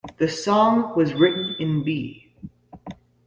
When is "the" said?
0.17-0.27